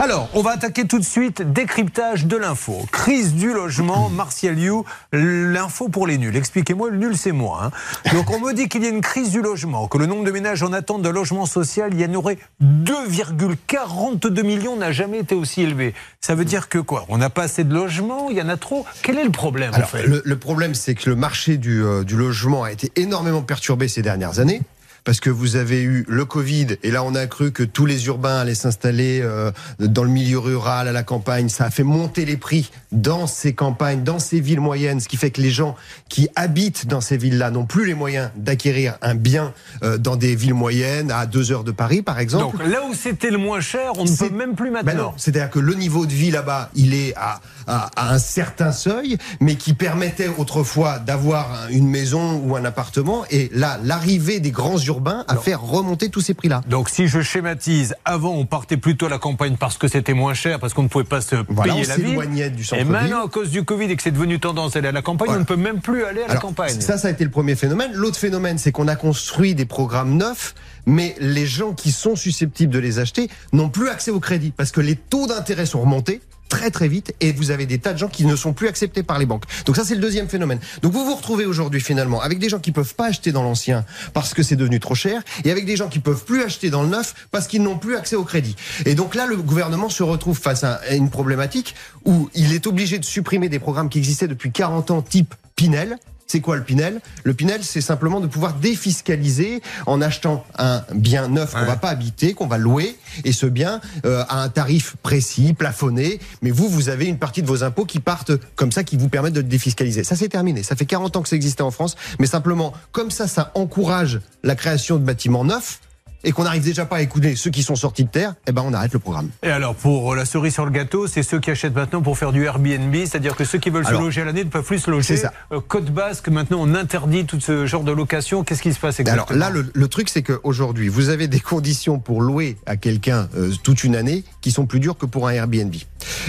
[0.00, 2.86] Alors, on va attaquer tout de suite décryptage de l'info.
[2.92, 6.36] Crise du logement, Martial You, l'info pour les nuls.
[6.36, 7.64] Expliquez-moi, le nul c'est moi.
[7.64, 8.12] Hein.
[8.12, 10.30] Donc on me dit qu'il y a une crise du logement, que le nombre de
[10.30, 15.34] ménages en attente de logement social, il y en aurait 2,42 millions, n'a jamais été
[15.34, 15.94] aussi élevé.
[16.20, 17.04] Ça veut dire que quoi?
[17.08, 18.86] On n'a pas assez de logements, il y en a trop?
[19.02, 20.04] Quel est le problème en fait?
[20.06, 24.02] le, problème, c'est que le marché du, euh, du logement a été énormément perturbé ces
[24.02, 24.62] dernières années
[25.04, 28.06] parce que vous avez eu le Covid et là on a cru que tous les
[28.06, 31.48] urbains allaient s'installer euh, dans le milieu rural, à la campagne.
[31.48, 35.16] Ça a fait monter les prix dans ces campagnes, dans ces villes moyennes, ce qui
[35.16, 35.76] fait que les gens
[36.08, 40.34] qui habitent dans ces villes-là n'ont plus les moyens d'acquérir un bien euh, dans des
[40.34, 42.58] villes moyennes à deux heures de Paris, par exemple.
[42.58, 45.14] Donc là où c'était le moins cher, on ne peut même plus ben maintenant.
[45.16, 49.18] c'est-à-dire que le niveau de vie là-bas, il est à, à, à, un certain seuil,
[49.40, 53.24] mais qui permettait autrefois d'avoir une maison ou un appartement.
[53.30, 56.62] Et là, l'arrivée des grands urbains à faire remonter tous ces prix-là.
[56.66, 60.34] Donc si je schématise, avant on partait plutôt à la campagne parce que c'était moins
[60.34, 62.50] cher, parce qu'on ne pouvait pas se payer la vie.
[62.50, 65.02] Du et maintenant à cause du Covid et que c'est devenu tendance d'aller à la
[65.02, 66.80] campagne, on ne peut même plus aller à la campagne.
[66.80, 67.90] Ça, ça a été le premier phénomène.
[67.94, 70.54] L'autre phénomène, c'est qu'on a construit des programmes neufs
[70.88, 74.72] mais les gens qui sont susceptibles de les acheter n'ont plus accès au crédit parce
[74.72, 77.98] que les taux d'intérêt sont remontés très très vite et vous avez des tas de
[77.98, 79.44] gens qui ne sont plus acceptés par les banques.
[79.66, 80.58] Donc ça c'est le deuxième phénomène.
[80.82, 83.84] Donc vous vous retrouvez aujourd'hui finalement avec des gens qui peuvent pas acheter dans l'ancien
[84.14, 86.82] parce que c'est devenu trop cher et avec des gens qui peuvent plus acheter dans
[86.82, 88.56] le neuf parce qu'ils n'ont plus accès au crédit.
[88.86, 91.74] Et donc là le gouvernement se retrouve face à une problématique
[92.04, 95.98] où il est obligé de supprimer des programmes qui existaient depuis 40 ans type Pinel
[96.30, 97.00] c'est quoi le Pinel?
[97.24, 101.88] Le Pinel, c'est simplement de pouvoir défiscaliser en achetant un bien neuf qu'on va pas
[101.88, 106.20] habiter, qu'on va louer, et ce bien euh, à un tarif précis, plafonné.
[106.42, 109.08] Mais vous, vous avez une partie de vos impôts qui partent comme ça, qui vous
[109.08, 110.04] permettent de défiscaliser.
[110.04, 110.62] Ça, c'est terminé.
[110.62, 114.20] Ça fait 40 ans que ça existait en France, mais simplement, comme ça, ça encourage
[114.44, 115.80] la création de bâtiments neufs
[116.24, 118.62] et qu'on n'arrive déjà pas à écouter ceux qui sont sortis de terre, eh ben
[118.64, 119.30] on arrête le programme.
[119.42, 122.32] Et alors pour la cerise sur le gâteau, c'est ceux qui achètent maintenant pour faire
[122.32, 124.90] du Airbnb, c'est-à-dire que ceux qui veulent se loger à l'année ne peuvent plus se
[124.90, 125.16] loger.
[125.16, 125.32] Ça.
[125.52, 128.44] Euh, Côte Basque, maintenant on interdit tout ce genre de location.
[128.44, 131.98] Qu'est-ce qui se passe exactement Alors là, le, truc c'est qu'aujourd'hui, vous avez des conditions
[131.98, 135.32] pour louer à quelqu'un euh, toute une année qui sont plus dures que pour un
[135.32, 135.74] Airbnb.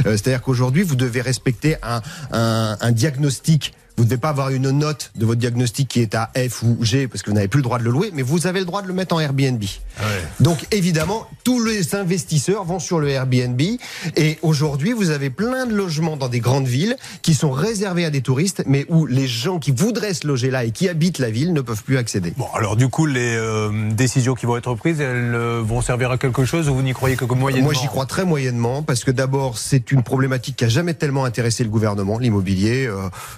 [0.06, 2.01] Euh, c'est-à-dire qu'aujourd'hui, vous devez respecter un,
[2.31, 6.15] un, un diagnostic vous ne devez pas avoir une note de votre diagnostic qui est
[6.15, 8.21] à F ou G parce que vous n'avez plus le droit de le louer, mais
[8.21, 9.61] vous avez le droit de le mettre en Airbnb.
[9.99, 10.03] Ah
[10.39, 13.59] Donc évidemment, tous les investisseurs vont sur le Airbnb
[14.15, 18.09] et aujourd'hui, vous avez plein de logements dans des grandes villes qui sont réservés à
[18.09, 21.29] des touristes, mais où les gens qui voudraient se loger là et qui habitent la
[21.29, 22.33] ville ne peuvent plus accéder.
[22.38, 26.09] Bon, alors du coup, les euh, décisions qui vont être prises, elles euh, vont servir
[26.09, 27.65] à quelque chose ou vous n'y croyez que moyennement?
[27.65, 31.25] Moi, j'y crois très moyennement parce que d'abord, c'est une problématique qui a jamais tellement
[31.25, 32.89] intéressé le gouvernement, l'immobilier.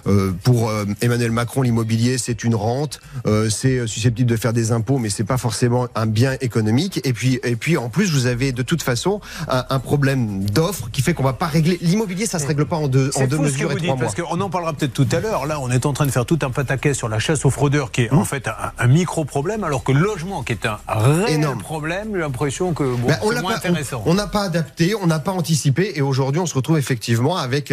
[0.06, 4.36] Euh, pour pour euh, Emmanuel Macron, l'immobilier, c'est une rente, euh, c'est euh, susceptible de
[4.36, 7.00] faire des impôts, mais c'est pas forcément un bien économique.
[7.04, 11.00] Et puis, et puis en plus, vous avez de toute façon un, problème d'offre qui
[11.00, 11.78] fait qu'on va pas régler.
[11.80, 14.04] L'immobilier, ça se règle pas en deux, en deux mesures et trois mois.
[14.04, 15.46] Parce qu'on en parlera peut-être tout à l'heure.
[15.46, 17.90] Là, on est en train de faire tout un pataquet sur la chasse aux fraudeurs,
[17.90, 18.26] qui est en mmh.
[18.26, 18.48] fait
[18.78, 22.84] un, micro problème, alors que le logement, qui est un réel problème, j'ai l'impression que
[22.84, 24.02] bon, ben, c'est moins intéressant.
[24.04, 27.72] On n'a pas adapté, on n'a pas anticipé, et aujourd'hui, on se retrouve effectivement avec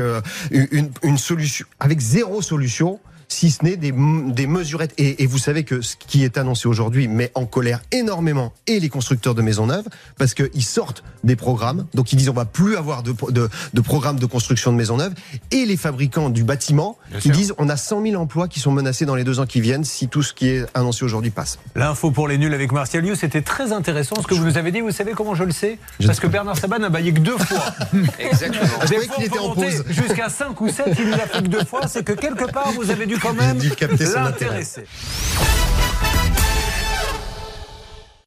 [0.52, 4.94] une, une solution, avec zéro solution solution si ce n'est des, des mesurettes.
[4.98, 8.90] Et, vous savez que ce qui est annoncé aujourd'hui met en colère énormément et les
[8.90, 11.86] constructeurs de maisons neuves parce qu'ils sortent des programmes.
[11.94, 14.98] Donc ils disent on va plus avoir de, de, de programmes de construction de maisons
[14.98, 15.14] neuves
[15.52, 19.06] et les fabricants du bâtiment qui disent on a 100 000 emplois qui sont menacés
[19.06, 21.60] dans les deux ans qui viennent si tout ce qui est annoncé aujourd'hui passe.
[21.76, 24.72] L'info pour les nuls avec Martial Liu, c'était très intéressant ce que vous nous avez
[24.72, 24.82] dit.
[24.82, 25.78] Vous savez comment je le sais?
[26.06, 27.64] Parce que Bernard Saban n'a baillé que deux fois.
[28.20, 28.66] Exactement.
[28.82, 29.84] Je qu'il était en pause.
[29.90, 31.82] Jusqu'à 5 ou 7, il l'a fait que deux fois.
[31.88, 33.58] C'est que quelque part, vous avez dû quand même
[34.16, 34.84] l'intéresser.